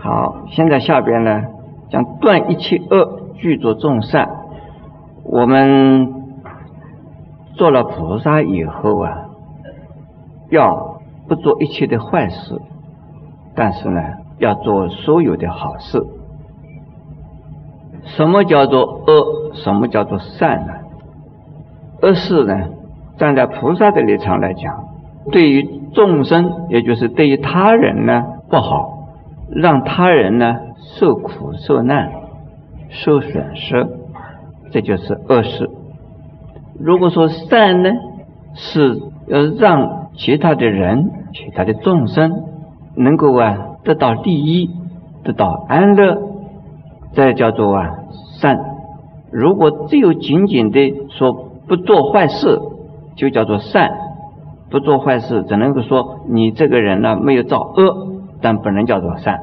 [0.00, 1.42] 好，现在下边呢
[1.90, 4.28] 讲断一切恶，具足众善。
[5.24, 6.12] 我们
[7.54, 9.26] 做了菩萨以后啊，
[10.48, 12.58] 要不做一切的坏事，
[13.54, 14.00] 但是呢，
[14.38, 16.02] 要做所有的好事。
[18.04, 19.52] 什么叫做恶？
[19.52, 20.72] 什么叫做善呢？
[22.02, 22.68] 恶事呢，
[23.18, 24.84] 站在菩萨的立场来讲，
[25.30, 25.62] 对于
[25.92, 28.99] 众生，也就是对于他人呢不好，
[29.54, 30.56] 让他人呢
[30.98, 32.12] 受苦受难、
[32.88, 33.86] 受损失，
[34.70, 35.70] 这就是恶事。
[36.78, 37.90] 如果说善呢，
[38.54, 42.44] 是要让其他的人、其他的众生
[42.96, 44.70] 能够啊得到利益、
[45.24, 46.18] 得到安乐，
[47.12, 47.90] 这叫做啊
[48.38, 48.58] 善。
[49.30, 51.32] 如果只有仅仅的说，
[51.68, 52.58] 不做坏事
[53.14, 53.90] 就叫做善，
[54.70, 58.08] 不做坏事只能够说你这个人呢没有造恶，
[58.40, 59.40] 但不能叫做善。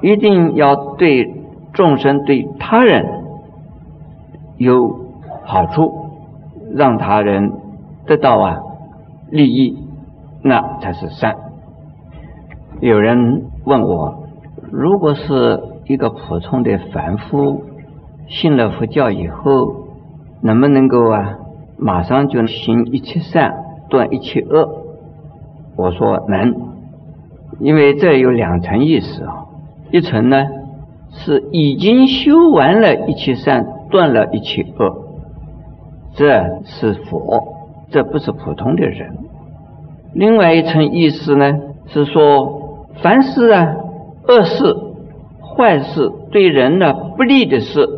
[0.00, 1.34] 一定要对
[1.72, 3.04] 众生、对他人
[4.56, 5.06] 有
[5.44, 6.10] 好处，
[6.74, 7.52] 让他人
[8.06, 8.58] 得到啊
[9.30, 9.78] 利益，
[10.42, 11.36] 那才是善。
[12.80, 14.24] 有人问我，
[14.70, 17.62] 如果是一个普通的凡夫，
[18.28, 19.88] 信了佛教以后。
[20.40, 21.36] 能不能够啊，
[21.76, 23.56] 马上就行一切善，
[23.88, 24.68] 断一切恶？
[25.74, 26.54] 我说能，
[27.60, 29.46] 因为这有两层意思啊。
[29.90, 30.46] 一层呢
[31.10, 34.94] 是已经修完了一切善，断了一切恶，
[36.14, 37.42] 这是佛，
[37.90, 39.16] 这不是普通的人。
[40.12, 43.76] 另外一层意思呢是说，凡是啊
[44.26, 44.76] 恶事、
[45.56, 47.88] 坏事，对人呢不利的事。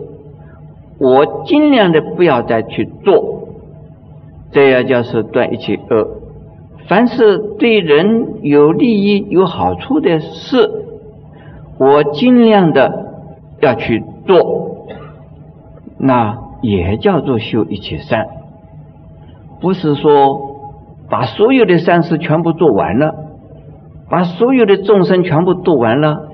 [0.98, 3.48] 我尽量的不要再去做，
[4.52, 6.19] 这样就是断一切恶。
[6.88, 10.70] 凡是对人有利益、有好处的事，
[11.78, 13.06] 我尽量的
[13.60, 14.86] 要去做，
[15.98, 18.26] 那也叫做修一切善。
[19.60, 20.40] 不是说
[21.08, 23.14] 把所有的善事全部做完了，
[24.08, 26.28] 把所有的众生全部度完了，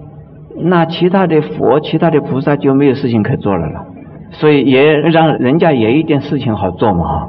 [0.56, 3.86] 那其他的佛、其他的菩萨就没有事情可做了了。
[4.30, 7.28] 所以也让人家也一点事情好做嘛，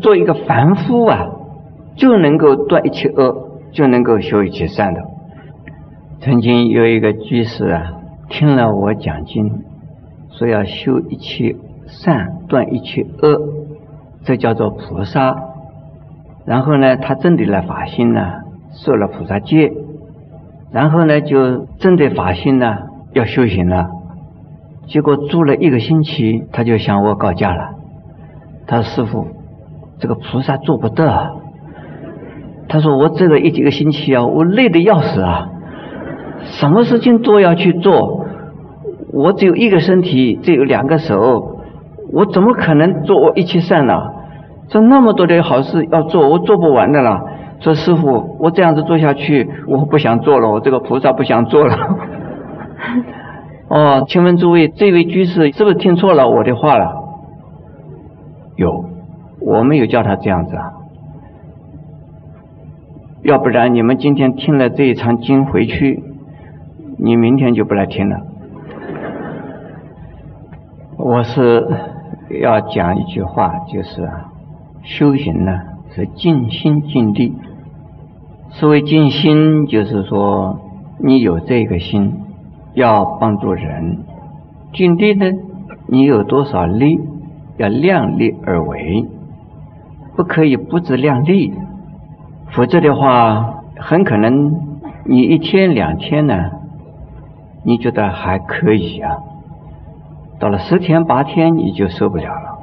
[0.00, 1.26] 做一个凡夫啊，
[1.96, 5.00] 就能够断一切恶，就能够修一切善的。
[6.20, 7.92] 曾经有一个居士啊，
[8.28, 9.62] 听了我讲经，
[10.30, 11.56] 说要修一切
[11.86, 13.40] 善，断一切恶，
[14.24, 15.36] 这叫做菩萨。
[16.44, 18.20] 然后呢，他真的来法心呢，
[18.72, 19.72] 受了菩萨戒，
[20.70, 22.76] 然后呢，就真的法心呢，
[23.12, 23.88] 要修行了。
[24.86, 27.70] 结果住了一个星期，他就向我告假了。
[28.66, 29.26] 他说：“师傅，
[29.98, 31.36] 这个菩萨做不得。”
[32.68, 35.48] 他说：“我这个一几个星期啊，我累得要死啊，
[36.42, 38.26] 什么事情都要去做。
[39.12, 41.58] 我只有一个身体，只有两个手，
[42.12, 43.94] 我怎么可能做一切善呢？
[44.68, 47.20] 这那么多的好事要做，我做不完的了。
[47.60, 51.76] 说师傅，我这样子做下去，我不想做了，我这个菩萨不想做了。
[53.70, 56.92] ”哦，请问诸位，这位居士是不是听错了我的话了？
[58.56, 58.84] 有，
[59.40, 60.75] 我没有叫他这样子啊。
[63.26, 66.00] 要不然你们今天听了这一场经回去，
[66.96, 68.20] 你明天就不来听了。
[70.96, 71.66] 我是
[72.40, 74.30] 要讲一句话，就是啊，
[74.84, 75.58] 修行呢
[75.90, 77.34] 是尽心尽力。
[78.50, 80.60] 所谓尽心，就是说
[81.02, 82.22] 你有这个心。
[82.74, 84.04] 要帮助人，
[84.74, 85.32] 尽力呢？
[85.88, 87.00] 你有多少力，
[87.56, 89.06] 要量力而为，
[90.14, 91.54] 不可以不自量力，
[92.50, 96.50] 否则的话，很可能你一天两天呢，
[97.64, 99.18] 你觉得还可以啊，
[100.38, 102.58] 到了十天八天你就受不了了。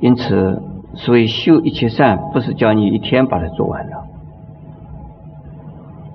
[0.00, 0.62] 因此，
[0.94, 4.04] 所以修一切善，不是叫你一天把它做完了。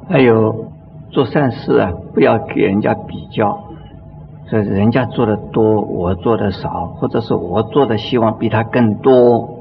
[0.10, 0.66] 还有。
[1.12, 3.58] 做善事啊，不要给人家比较，
[4.50, 9.60] 说人家做的多，我做的少，或者是我做的希望比他更多，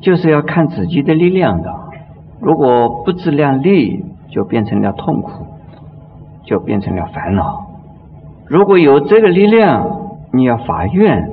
[0.00, 1.72] 就是要看自己的力量的。
[2.44, 5.46] 如果不自量力，就变成了痛苦，
[6.44, 7.66] 就变成了烦恼。
[8.46, 11.30] 如果有这个力量，你要发愿，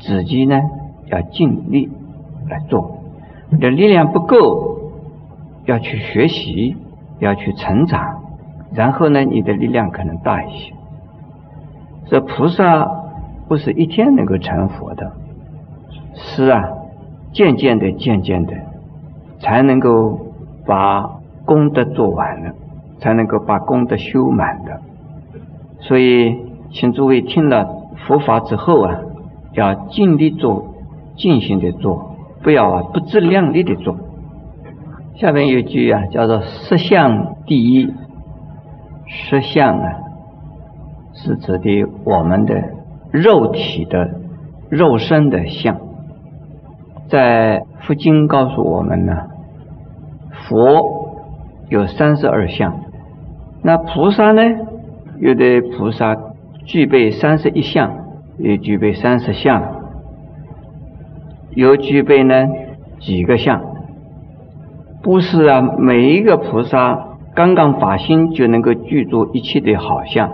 [0.00, 0.60] 自己呢
[1.06, 1.88] 要尽力
[2.48, 2.98] 来做。
[3.48, 4.92] 你的力量不够，
[5.64, 6.76] 要去学习。
[7.20, 8.22] 要去成长，
[8.72, 10.72] 然后呢，你的力量可能大一些。
[12.06, 12.90] 这菩萨
[13.46, 15.12] 不是一天能够成佛的，
[16.14, 16.66] 是啊，
[17.34, 18.54] 渐渐的、渐渐的，
[19.40, 20.18] 才能够
[20.66, 21.10] 把
[21.44, 22.52] 功德做完了，
[23.00, 24.80] 才能够把功德修满的。
[25.80, 26.36] 所以，
[26.72, 27.66] 请诸位听了
[28.06, 28.98] 佛法之后啊，
[29.54, 30.74] 要尽力做，
[31.16, 33.96] 尽心的做，不要啊不自量力的做。
[35.16, 37.92] 下面有句啊，叫做“色相第一”。
[39.28, 39.92] 色相啊，
[41.14, 42.62] 是指的我们的
[43.10, 44.20] 肉体的
[44.68, 45.78] 肉身的相。
[47.08, 49.29] 在佛经告诉我们呢，
[50.48, 51.16] 佛
[51.68, 52.80] 有三十二相，
[53.62, 54.42] 那菩萨呢，
[55.18, 56.16] 有的菩萨
[56.64, 57.92] 具备三十一相，
[58.38, 59.62] 也具备三十相，
[61.54, 62.46] 有具备呢
[63.00, 63.60] 几个相。
[65.02, 70.30] 不是啊，每一个菩萨刚刚发心就能够具足一切的好相，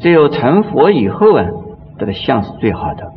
[0.00, 1.46] 只有成佛以后啊，
[1.98, 3.12] 这个相是最好的。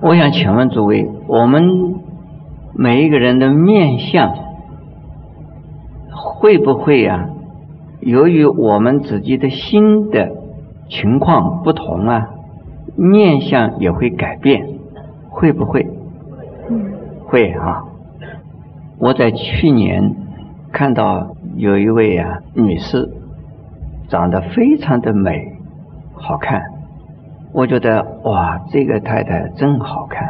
[0.00, 1.94] 我想请问诸位，我们
[2.78, 4.34] 每一个人的面相
[6.10, 7.30] 会不会啊？
[8.00, 10.30] 由于我们自己的心的
[10.90, 12.28] 情况不同啊，
[12.94, 14.68] 面相也会改变，
[15.30, 15.86] 会不会？
[17.24, 17.84] 会啊。
[18.98, 20.14] 我在去年
[20.70, 23.10] 看到有一位啊女士，
[24.08, 25.54] 长得非常的美，
[26.14, 26.62] 好看。
[27.52, 30.28] 我觉得哇，这个太太真好看，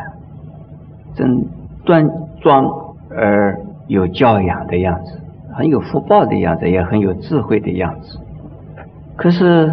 [1.15, 1.47] 真
[1.85, 2.09] 端
[2.47, 2.65] 庄
[3.11, 3.59] 而
[3.89, 5.21] 有教养的样子，
[5.53, 8.21] 很有福报的样子，也很有智慧的样子。
[9.17, 9.73] 可是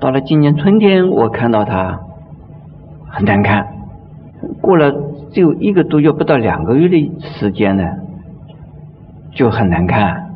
[0.00, 2.00] 到了今年春天，我看到他
[3.06, 3.68] 很难看。
[4.60, 4.92] 过了
[5.30, 7.84] 只有一个多月，不到两个月的时间呢。
[9.30, 10.30] 就很难看，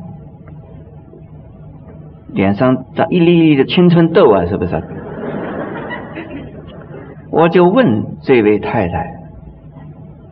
[2.28, 4.80] 脸上长一粒粒的青春痘啊，是不是？
[7.32, 9.14] 我就问这位太太，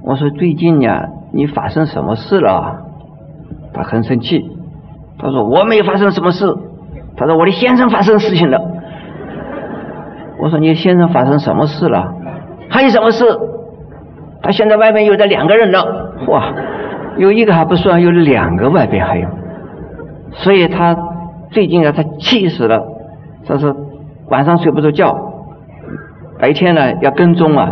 [0.04, 2.86] 我说最近呀，你发生什么事了？
[3.72, 4.44] 他很生气，
[5.18, 6.54] 他说我没有发生什么事，
[7.16, 8.60] 他说我的先生发生事情了。
[10.38, 12.14] 我说你先生发生什么事了？
[12.68, 13.24] 还有什么事？
[14.42, 16.52] 他现在外面有的两个人了，哇！
[17.16, 19.28] 有一个还不算，有两个外边还有，
[20.32, 20.96] 所以他
[21.50, 22.82] 最近啊，他气死了，
[23.46, 23.74] 他说
[24.28, 25.14] 晚上睡不着觉，
[26.38, 27.68] 白天呢要跟踪啊，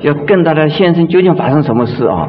[0.00, 2.28] 要跟他的先生究竟发生什么事啊，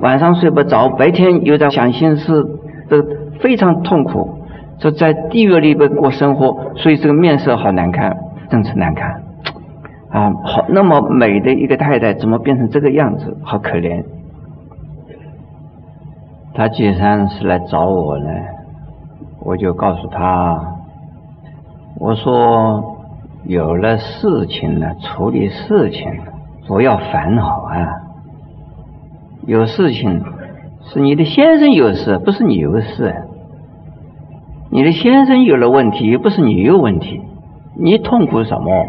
[0.00, 2.44] 晚上睡不着，白天又在想心事，
[2.90, 3.02] 这
[3.40, 4.38] 非常痛苦，
[4.78, 8.16] 这在地狱里边过生活，所以这个面色好难看，
[8.50, 9.22] 真是难看，
[10.10, 14.04] 啊，好那么美的一个太太，怎么变成这个样子，好可怜。
[16.54, 18.30] 他既然是来找我呢，
[19.40, 20.76] 我就告诉他，
[21.98, 22.96] 我说
[23.44, 26.12] 有了事情了，处理事情
[26.66, 28.03] 不要烦恼啊。
[29.46, 30.22] 有事情
[30.82, 33.14] 是你的先生有事，不是你有事。
[34.70, 37.20] 你的先生有了问题，又不是你有问题，
[37.78, 38.84] 你痛苦什么？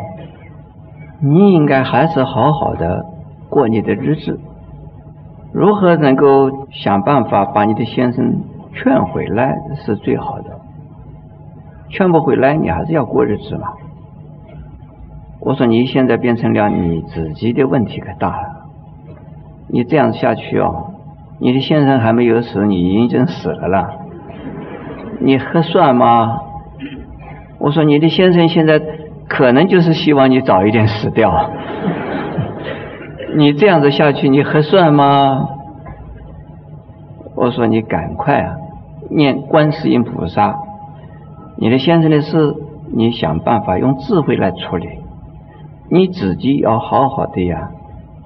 [1.22, 3.06] 你应该还是好好的
[3.50, 4.40] 过你的日子。
[5.54, 8.42] 如何能够想办法把你的先生
[8.74, 10.60] 劝回来是最好的？
[11.90, 13.68] 劝不回来，你还是要过日子嘛。
[15.40, 18.65] 我说你现在变成了你自己的问题可大了。
[19.68, 20.94] 你这样下去哦，
[21.40, 23.90] 你的先生还没有死，你已经死了了。
[25.20, 26.40] 你合算吗？
[27.58, 28.82] 我说你的先生现在
[29.28, 31.50] 可能就是希望你早一点死掉。
[33.36, 35.48] 你这样子下去，你合算吗？
[37.36, 38.56] 我说你赶快啊，
[39.10, 40.58] 念观世音菩萨。
[41.58, 42.56] 你的先生的事，
[42.94, 44.88] 你想办法用智慧来处理。
[45.90, 47.72] 你自己要好好的呀，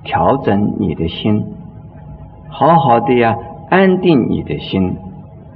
[0.09, 1.45] 调整你的心，
[2.49, 3.37] 好好的呀，
[3.69, 4.97] 安定你的心，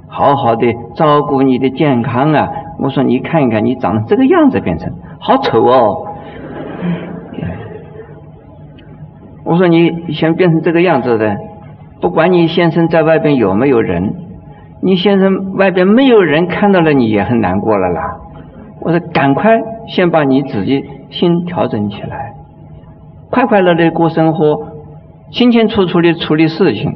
[0.06, 2.48] 好好的照顾你的健康啊。
[2.78, 6.06] 我说你看一看，你长成这个样子，变成好丑哦。
[9.44, 11.36] 我说你先变成这个样子的，
[12.00, 14.14] 不管你先生在外边有没有人，
[14.80, 18.18] 你先生外边没有人看到了你也很难过了啦。
[18.82, 19.58] 我说赶快
[19.88, 22.33] 先把你自己心调整起来，
[23.30, 24.68] 快快乐乐过生活，
[25.30, 26.94] 清清楚楚的处理事情。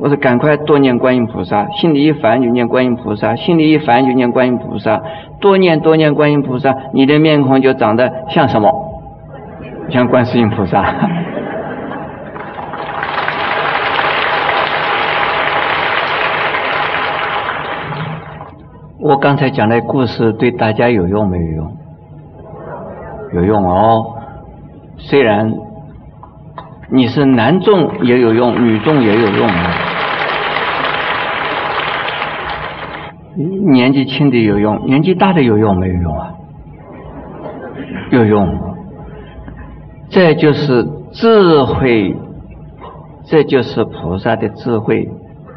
[0.00, 5.00] 我说赶快多念观音菩萨，心里一烦就念观音菩萨，心里一烦就念观音菩萨，
[5.40, 8.70] 多念多念观音菩萨，你的面孔就长得像什么？
[9.90, 10.84] 像观世音菩萨。
[19.00, 21.76] 我刚才讲的故事对大家有用没有用？
[23.34, 24.17] 有用哦。
[24.98, 25.54] 虽然
[26.90, 29.70] 你是男众也有用，女众也有用啊。
[33.70, 36.34] 年纪轻的有用，年纪大的有用没有用啊？
[38.10, 38.58] 有用。
[40.10, 42.16] 这就是智慧，
[43.26, 45.08] 这就是菩萨的智慧。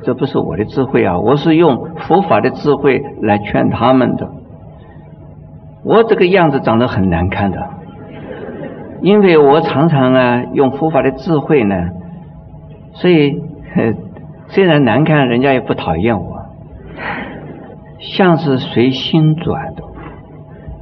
[0.04, 4.30] 这不是我的智慧啊，我是用佛法的智慧来劝他们的。
[5.84, 7.68] 我这个样子长得很难看的，
[9.02, 11.90] 因为我常常啊用佛法的智慧呢，
[12.94, 13.42] 所以
[14.48, 16.46] 虽然难看，人家也不讨厌我。
[18.00, 19.84] 像是随心转的，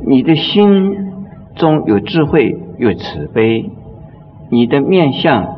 [0.05, 1.11] 你的心
[1.55, 3.69] 中有智慧，有慈悲，
[4.49, 5.57] 你的面相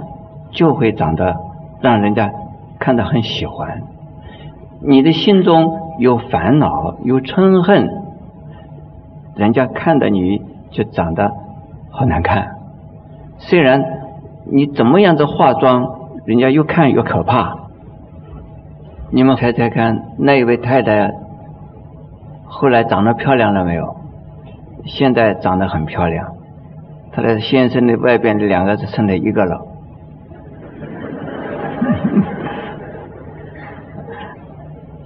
[0.52, 1.36] 就会长得
[1.82, 2.32] 让人家。
[2.84, 3.84] 看得很喜欢，
[4.84, 7.88] 你的心中有烦恼有嗔恨，
[9.36, 10.42] 人家看到你
[10.72, 11.32] 就长得
[11.92, 12.56] 好难看。
[13.38, 13.84] 虽然
[14.46, 15.88] 你怎么样子化妆，
[16.26, 17.58] 人家越看越可怕。
[19.12, 21.12] 你们猜猜看，那一位太太
[22.46, 23.98] 后来长得漂亮了没有？
[24.86, 26.34] 现在长得很漂亮，
[27.12, 29.68] 她的先生的外边的两个只剩了一个了。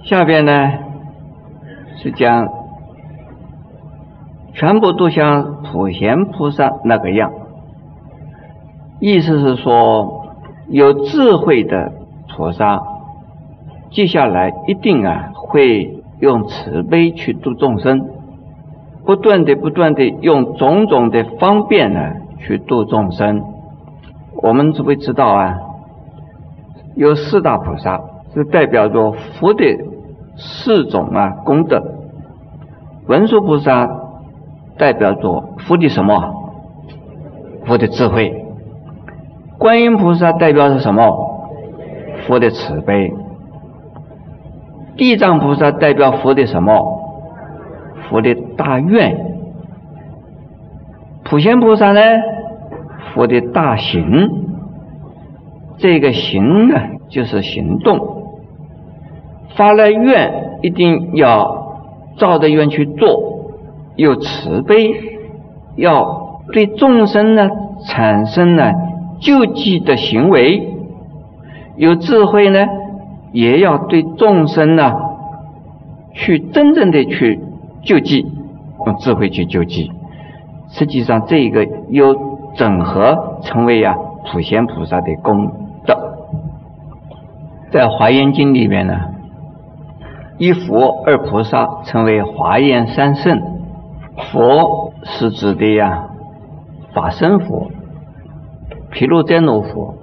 [0.04, 0.72] 下边呢
[1.96, 2.48] 是讲，
[4.54, 7.32] 全部都像普贤菩萨那个样，
[8.98, 10.24] 意思是说，
[10.68, 11.92] 有智慧的
[12.34, 12.82] 菩萨，
[13.90, 18.08] 接下来一定啊会用慈悲去度众生，
[19.04, 23.44] 不断的不断的用种种的方便呢去度众生。
[24.42, 25.58] 我们只会知道啊，
[26.94, 28.00] 有四大菩萨
[28.32, 29.64] 是代表着佛的。
[30.38, 31.82] 四种啊功德，
[33.06, 33.88] 文殊菩萨
[34.78, 36.52] 代表着佛的什么？
[37.66, 38.44] 佛的智慧。
[39.58, 41.02] 观音菩萨代表是什么？
[42.26, 43.12] 佛的慈悲。
[44.96, 47.00] 地藏菩萨代表佛的什么？
[48.08, 49.34] 佛的大愿。
[51.24, 52.00] 普贤菩萨呢？
[53.12, 54.44] 佛的大行。
[55.78, 58.24] 这个行呢，就是行动。
[59.56, 61.80] 发了愿，一定要
[62.18, 63.35] 照着愿去做，
[63.96, 64.94] 有慈悲，
[65.74, 67.48] 要对众生呢
[67.86, 68.70] 产生呢
[69.20, 70.68] 救济的行为，
[71.76, 72.66] 有智慧呢，
[73.32, 74.92] 也要对众生呢
[76.12, 77.40] 去真正的去
[77.82, 78.26] 救济，
[78.86, 79.90] 用智慧去救济。
[80.68, 82.14] 实际上，这个有
[82.54, 83.96] 整合，成为呀
[84.30, 85.50] 普贤菩萨的功
[85.86, 85.96] 德。
[87.70, 88.94] 在华严经里面呢。
[90.38, 93.40] 一佛二菩萨称为华严三圣，
[94.16, 96.08] 佛是指的呀
[96.94, 97.70] 法身佛、
[98.90, 99.94] 毗卢遮那佛，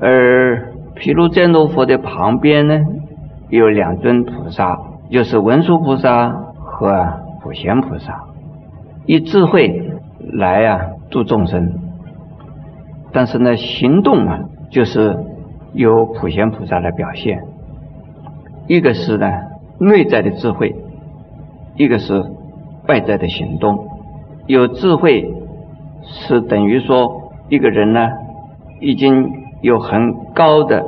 [0.00, 2.80] 而毗卢遮那佛的旁边呢
[3.50, 4.78] 有两尊菩萨，
[5.10, 8.24] 就是文殊菩萨和普贤菩萨，
[9.04, 9.92] 以智慧
[10.32, 11.74] 来呀度众生，
[13.12, 14.40] 但是呢行动啊
[14.70, 15.16] 就是
[15.74, 17.44] 由普贤菩萨来表现。
[18.66, 19.30] 一个是呢
[19.78, 20.74] 内在的智慧，
[21.76, 22.24] 一个是
[22.88, 23.88] 外在的行动。
[24.46, 25.32] 有智慧
[26.02, 28.08] 是等于说一个人呢
[28.80, 30.84] 已经有很高的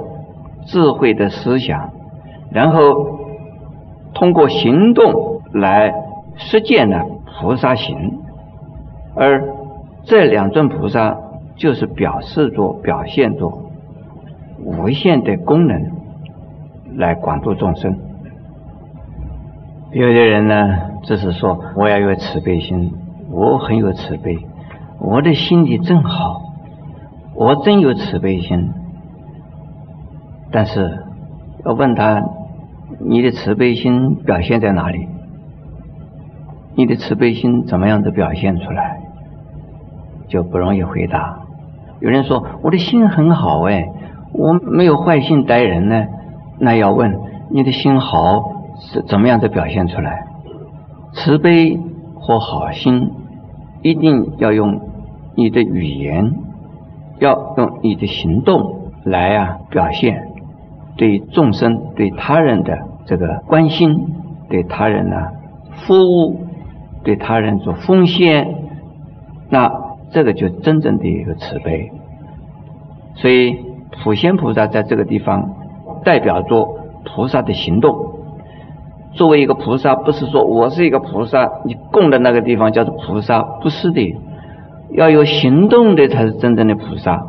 [0.67, 1.90] 智慧的思想，
[2.50, 2.81] 然后
[4.14, 5.93] 通过行动来
[6.37, 7.02] 实践呢
[7.40, 8.21] 菩萨行，
[9.14, 9.45] 而
[10.05, 11.17] 这两尊菩萨
[11.57, 13.52] 就是表示着、表现着
[14.64, 15.99] 无限的功能。
[16.97, 17.97] 来广度众生。
[19.93, 22.93] 有的人呢，是说我要有慈悲心，
[23.31, 24.38] 我很有慈悲，
[25.00, 26.43] 我的心地真好，
[27.35, 28.73] 我真有慈悲心。
[30.50, 31.05] 但是
[31.65, 32.23] 要问他，
[33.00, 35.09] 你的慈悲心表现在哪里？
[36.75, 39.00] 你的慈悲心怎么样子表现出来？
[40.29, 41.41] 就不容易回答。
[42.00, 43.88] 有人说我的心很好哎，
[44.33, 46.07] 我没有坏心待人呢。
[46.61, 47.19] 那要问
[47.50, 48.43] 你的心好
[48.81, 50.27] 是怎么样的表现出来？
[51.12, 51.79] 慈悲
[52.15, 53.11] 或好心，
[53.83, 54.81] 一定要用
[55.35, 56.35] 你的语言，
[57.19, 60.29] 要用你的行动来啊表现。
[60.97, 64.15] 对众生、对他人的这个关心，
[64.49, 65.17] 对他人呢
[65.87, 66.41] 服务，
[67.05, 68.55] 对他人做奉献，
[69.49, 69.71] 那
[70.11, 71.91] 这个就真正的一个慈悲。
[73.15, 73.57] 所以
[74.03, 75.55] 普贤菩萨在这个地方。
[76.05, 78.17] 代表着菩萨的行动。
[79.12, 84.17] 作为一个菩萨，不是说我是一个菩萨，你供的那个地方叫做菩萨，不是的。
[84.93, 87.23] 要有行动的才是真正的菩萨。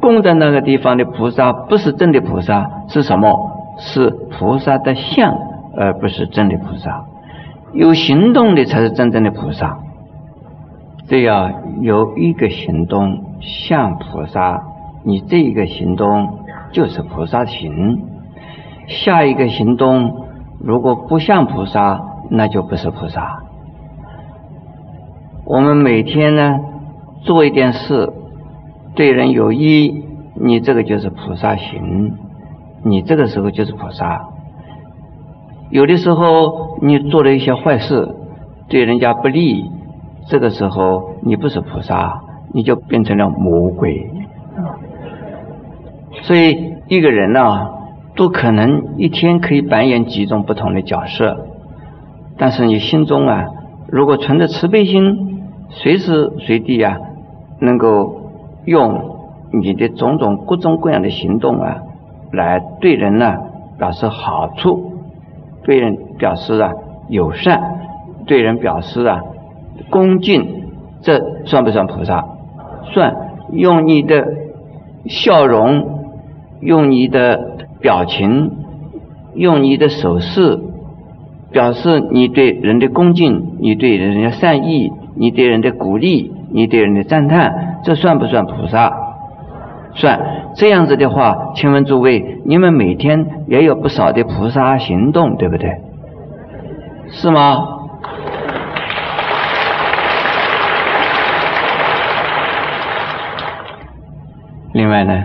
[0.00, 3.50] 供在那个地方的菩萨不是真的菩萨，是什么？
[3.78, 5.34] 是菩萨的像，
[5.76, 7.04] 而不是真的菩萨。
[7.72, 9.78] 有行动的才是真正的菩萨。
[11.06, 11.50] 这要
[11.80, 14.62] 有一个行动像菩萨，
[15.04, 16.38] 你这一个行动
[16.72, 18.00] 就是菩萨行。
[18.86, 20.26] 下一个行动
[20.62, 22.00] 如果不像菩萨，
[22.30, 23.42] 那就不是菩萨。
[25.44, 26.58] 我们每天呢
[27.22, 28.12] 做一件事，
[28.94, 32.12] 对人有益，你这个就是菩萨行，
[32.84, 34.28] 你这个时候就是菩萨。
[35.70, 38.14] 有的时候你做了一些坏事，
[38.68, 39.64] 对人家不利，
[40.28, 42.20] 这个时候你不是菩萨，
[42.52, 44.10] 你就变成了魔鬼。
[46.22, 47.70] 所以一个人呢，
[48.20, 51.46] 都可能一天可以扮演几种不同的角色，
[52.36, 53.46] 但是你心中啊，
[53.88, 55.38] 如果存着慈悲心。
[55.70, 56.98] 随时随地啊，
[57.60, 58.32] 能够
[58.66, 59.16] 用
[59.52, 61.76] 你的种种各种各样的行动啊，
[62.32, 63.36] 来对人呢
[63.78, 64.94] 表示好处，
[65.62, 66.72] 对人表示啊
[67.08, 67.62] 友善，
[68.26, 69.22] 对人表示啊
[69.88, 70.64] 恭敬，
[71.00, 72.26] 这算不算菩萨？
[72.92, 73.14] 算。
[73.52, 74.26] 用你的
[75.06, 76.00] 笑容，
[76.60, 77.49] 用你的
[77.80, 78.50] 表情，
[79.34, 80.58] 用你的手势，
[81.50, 84.92] 表示你对人的恭敬，你对人的善意。
[85.16, 88.90] 你对人的鼓励，你对人的赞叹，这算不算菩萨？
[89.94, 90.18] 算。
[90.54, 95.78] 这样子的话，请问诸位，你们每天也有不少的菩萨行动，对不对？
[97.10, 97.66] 是吗？
[104.72, 105.22] 另外呢，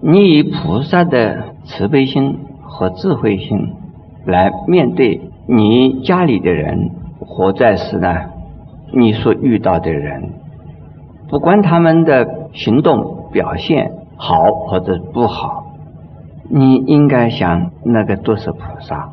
[0.00, 3.74] 你以菩萨的慈悲心和智慧心
[4.24, 8.08] 来面对你家里的人，活在世呢？
[8.92, 10.30] 你所遇到的人，
[11.28, 15.66] 不管他们的行动表现好或者不好，
[16.48, 19.10] 你应该想那个都是菩萨。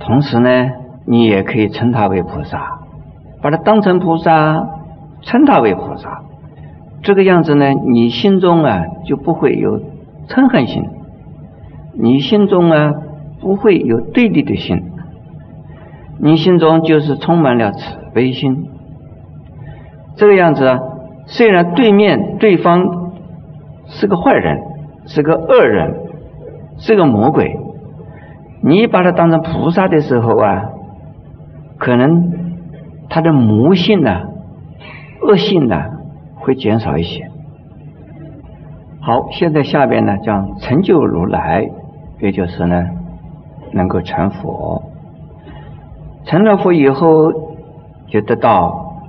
[0.00, 0.70] 同时呢，
[1.06, 2.80] 你也可以称他为菩萨，
[3.40, 4.66] 把他当成菩萨，
[5.22, 6.22] 称他为菩萨。
[7.02, 9.80] 这个样子呢，你心中啊就不会有
[10.28, 10.84] 嗔恨心，
[12.00, 12.92] 你心中啊
[13.40, 14.82] 不会有对立的心，
[16.20, 17.98] 你心中就是充满了慈。
[18.14, 18.68] 悲心，
[20.16, 20.80] 这个样子啊，
[21.26, 23.12] 虽然对面对方
[23.86, 24.60] 是个坏人，
[25.06, 25.94] 是个恶人，
[26.78, 27.54] 是个魔鬼，
[28.62, 30.70] 你把他当成菩萨的时候啊，
[31.78, 32.32] 可能
[33.08, 34.22] 他的魔性呢、
[35.22, 35.76] 恶性呢
[36.36, 37.28] 会减少一些。
[39.00, 41.68] 好，现在下边呢讲成就如来，
[42.20, 42.86] 也就是呢
[43.72, 44.82] 能够成佛，
[46.24, 47.48] 成了佛以后。
[48.10, 49.02] 就得到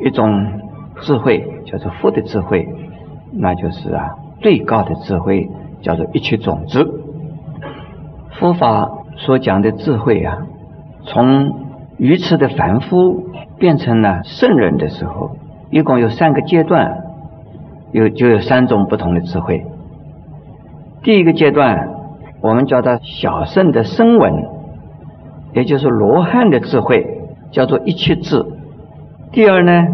[0.00, 0.60] 一种
[1.02, 2.68] 智慧，叫做佛的智慧，
[3.30, 5.48] 那就是啊最高的智慧，
[5.82, 7.00] 叫做一切种子。
[8.32, 10.38] 佛法所讲的智慧啊，
[11.04, 11.54] 从
[11.96, 13.22] 愚痴的凡夫
[13.60, 15.36] 变成了圣人的时候，
[15.70, 17.04] 一共有三个阶段，
[17.92, 19.64] 有就有三种不同的智慧。
[21.04, 21.88] 第一个阶段，
[22.42, 24.32] 我们叫它小圣的声闻，
[25.54, 27.18] 也就是罗汉的智慧。
[27.52, 28.46] 叫做一切智。
[29.30, 29.86] 第二呢，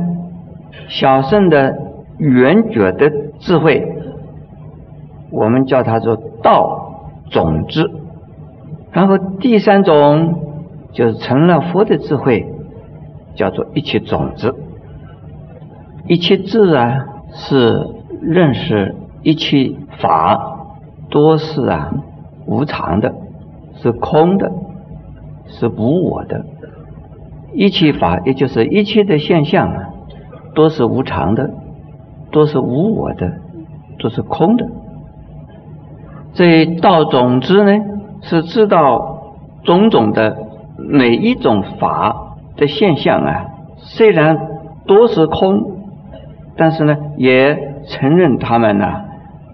[0.87, 1.77] 小圣的
[2.19, 3.85] 圆觉的智慧，
[5.33, 7.91] 我们叫它做道种子。
[8.93, 10.37] 然后第三种
[10.93, 12.47] 就是成了佛的智慧，
[13.35, 14.55] 叫做一切种子。
[16.07, 17.89] 一切智啊，是
[18.23, 20.61] 认识一切法
[21.11, 21.91] 多是啊
[22.49, 23.15] 无常的，
[23.75, 24.51] 是空的，
[25.47, 26.45] 是无我的。
[27.53, 29.91] 一切法，也就是一切的现象啊，
[30.55, 31.51] 都是无常的，
[32.33, 33.33] 都是无我的，
[33.99, 34.67] 都是空的。
[36.33, 37.73] 这道种子呢，
[38.23, 39.35] 是知道
[39.65, 40.37] 种种的
[40.77, 44.39] 每一种法的现象啊，虽然
[44.87, 45.61] 都是空，
[46.57, 48.87] 但是呢，也承认他们呢，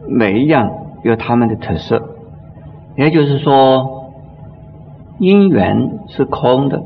[0.09, 0.71] 每一样
[1.03, 2.14] 有他们的特色。
[2.97, 4.13] 也就是说，
[5.19, 6.83] 因缘是空的。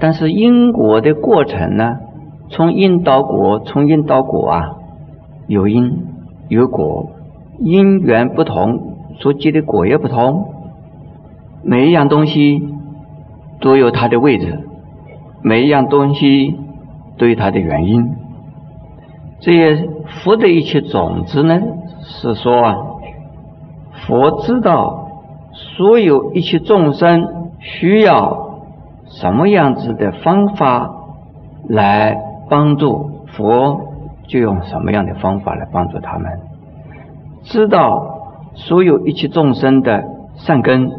[0.00, 1.98] 但是因果的过程呢，
[2.50, 4.76] 从因到果，从因到果啊，
[5.46, 6.04] 有因
[6.48, 7.10] 有果，
[7.58, 10.54] 因缘不同，所结的果也不同。
[11.62, 12.62] 每一样东西
[13.60, 14.60] 都有它的位置，
[15.42, 16.54] 每一样东西
[17.18, 18.14] 都有它的原因。
[19.40, 19.88] 这些
[20.22, 21.60] 佛的一切种子呢，
[22.02, 22.76] 是说啊，
[24.06, 25.07] 佛知道
[25.76, 28.46] 所有一切众生需要。
[29.10, 30.90] 什么样子的方法
[31.66, 32.14] 来
[32.50, 33.80] 帮助佛，
[34.26, 36.30] 就用什么样的方法来帮助他们。
[37.42, 38.18] 知道
[38.54, 40.04] 所有一切众生的
[40.36, 40.90] 善根，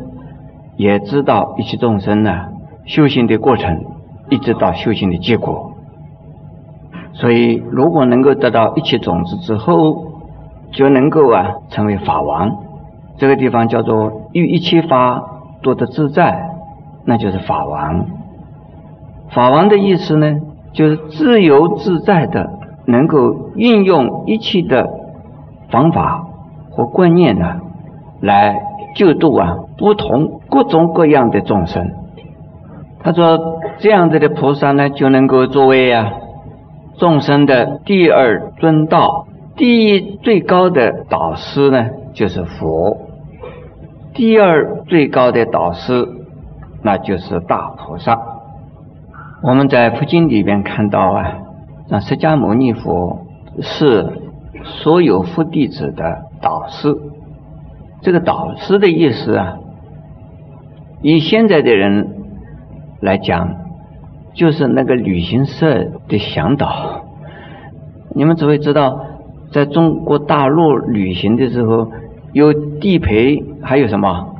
[0.75, 2.47] 也知道一切众生呢
[2.87, 3.85] 修行的过程，
[4.31, 5.73] 一直到修行的结果。
[7.13, 10.07] 所以，如果能够得到一切种子之后，
[10.71, 12.49] 就能够啊成为法王。
[13.19, 15.21] 这个地方叫做遇一切法
[15.61, 16.49] 多得自在，
[17.05, 18.05] 那就是法王。
[19.31, 20.37] 法王的意思呢，
[20.73, 22.49] 就是自由自在的，
[22.85, 24.89] 能够运用一切的
[25.69, 26.25] 方法
[26.71, 27.59] 和观念呢，
[28.21, 28.61] 来
[28.95, 31.91] 救度啊不同各种各样的众生。
[33.01, 36.11] 他说，这样子的菩萨呢，就能够作为啊
[36.97, 42.97] 众生的第二尊道，第一最高的导师呢，就是佛；
[44.13, 46.07] 第二最高的导师，
[46.81, 48.19] 那就是大菩萨。
[49.41, 51.37] 我们在佛经里边看到啊，
[51.89, 53.25] 那释迦牟尼佛
[53.61, 54.05] 是
[54.63, 56.95] 所有佛弟子的导师。
[58.01, 59.57] 这个导师的意思啊，
[61.01, 62.15] 以现在的人
[63.01, 63.55] 来讲，
[64.33, 67.05] 就是那个旅行社的向导。
[68.15, 69.01] 你们只会知道，
[69.51, 71.91] 在中国大陆旅行的时候，
[72.33, 74.35] 有地陪，还有什么？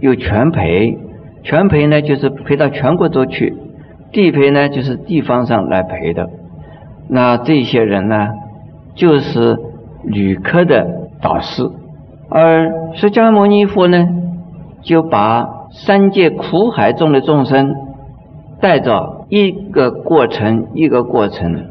[0.00, 0.98] 有全陪。
[1.42, 3.54] 全陪呢，就是陪到全国都去。
[4.12, 6.30] 地陪呢，就是地方上来陪的，
[7.08, 8.28] 那这些人呢，
[8.94, 9.58] 就是
[10.04, 10.86] 旅客的
[11.20, 11.68] 导师，
[12.30, 14.06] 而释迦牟尼佛呢，
[14.82, 17.74] 就把三界苦海中的众生
[18.60, 21.66] 带着一个过程一个过程，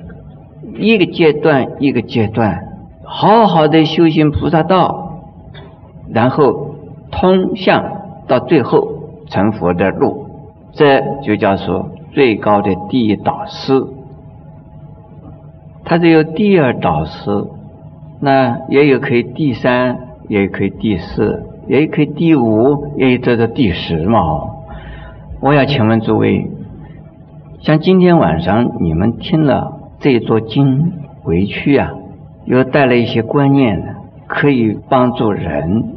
[0.78, 2.60] 一个阶段一个阶段，
[3.06, 5.03] 好好的修行菩萨道，
[6.14, 6.76] 然后
[7.12, 7.84] 通向
[8.28, 8.88] 到最后
[9.28, 10.28] 成佛的路，
[10.72, 11.90] 这就叫做。
[12.14, 13.88] 最高的第一导师，
[15.84, 17.46] 他只有第二导师，
[18.20, 19.98] 那也有可以第三，
[20.30, 24.20] 也可以第四，也可以第五，也有这个第十嘛。
[25.42, 26.52] 我要请问诸位，
[27.62, 31.94] 像今天晚上你们听了这座经回去啊，
[32.46, 33.96] 又带了一些观念，
[34.28, 35.96] 可以帮助人。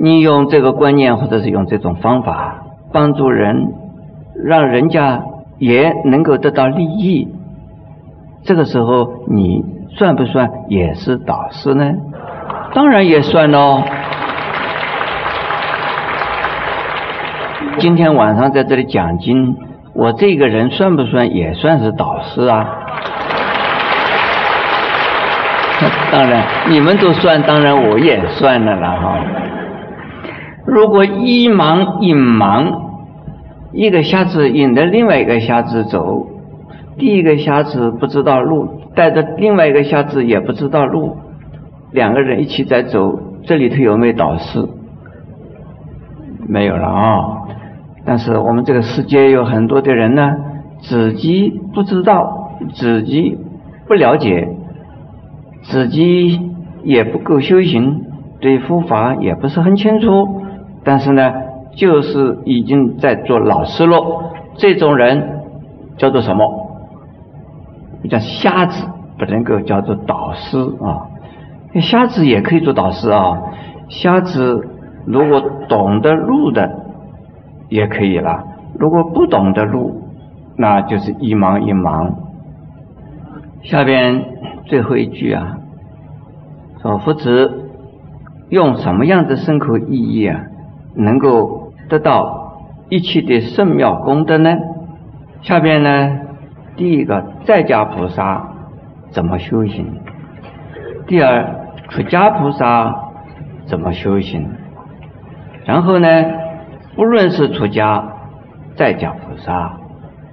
[0.00, 3.74] 你用这个观念，或者是用这种方法帮助人。
[4.40, 5.20] 让人家
[5.58, 7.26] 也能够得到利益，
[8.44, 9.64] 这个时候你
[9.96, 11.90] 算不算也是导师呢？
[12.72, 13.82] 当然也算喽。
[17.78, 19.56] 今天晚上在这里讲经，
[19.92, 22.64] 我这个人算不算也算是导师啊？
[26.12, 29.18] 当然，你们都算，当然我也算了了哈。
[30.68, 32.86] 如果一盲一盲。
[33.70, 36.26] 一个瞎子引着另外一个瞎子走，
[36.96, 41.18] 第一个瞎子不知道路，带着另外一个瞎子也不知道路，
[41.92, 44.66] 两个人一起在走，这里头有没有导师？
[46.48, 47.42] 没有了啊！
[48.06, 50.36] 但是我们这个世界有很多的人呢，
[50.80, 53.36] 自己不知道，自己
[53.86, 54.48] 不了解，
[55.64, 56.40] 自己
[56.84, 58.00] 也不够修行，
[58.40, 60.40] 对佛法也不是很清楚，
[60.88, 61.22] 但是呢。
[61.78, 65.42] 就是已经在做老师了，这种人
[65.96, 66.42] 叫做什么？
[68.10, 68.84] 叫瞎子，
[69.16, 71.06] 不能够叫做导师啊。
[71.80, 73.42] 瞎子也可以做导师啊。
[73.88, 74.66] 瞎子
[75.06, 76.68] 如果懂得路的
[77.68, 78.44] 也可以了，
[78.76, 80.02] 如果不懂得路，
[80.56, 82.12] 那就是一盲一盲。
[83.62, 84.24] 下边
[84.64, 85.58] 最后一句啊，
[86.82, 87.70] 说夫子
[88.48, 90.40] 用什么样的深刻意义啊，
[90.94, 91.66] 能够。
[91.88, 92.58] 得到
[92.90, 94.58] 一切的圣妙功德呢？
[95.40, 96.20] 下边呢，
[96.76, 98.46] 第一个在家菩萨
[99.10, 99.86] 怎么修行？
[101.06, 102.94] 第二出家菩萨
[103.64, 104.50] 怎么修行？
[105.64, 106.08] 然后呢，
[106.94, 108.06] 不论是出家
[108.76, 109.78] 在家菩萨，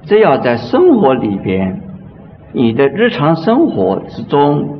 [0.04, 1.82] 只要在生活里边，
[2.52, 4.80] 你的日常生活之中，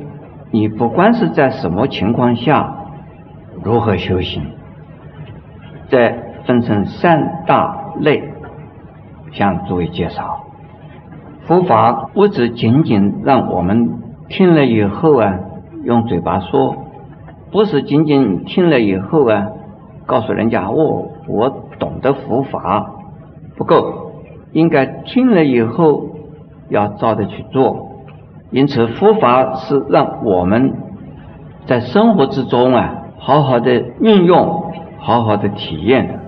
[0.50, 2.74] 你不管是在什么情况下，
[3.64, 4.44] 如何修行，
[5.90, 6.24] 再。
[6.46, 8.22] 分成三大类，
[9.32, 10.44] 向诸位介绍。
[11.44, 15.40] 佛法不只仅仅让我们听了以后啊，
[15.82, 16.76] 用嘴巴说，
[17.50, 19.48] 不是仅仅听了以后啊，
[20.06, 22.92] 告诉人家哦，我懂得佛法
[23.56, 24.12] 不够，
[24.52, 26.10] 应该听了以后
[26.68, 27.88] 要照着去做。
[28.52, 30.74] 因此，佛法是让我们
[31.66, 34.65] 在生活之中啊，好好的运用，
[35.06, 36.25] 好好的体验。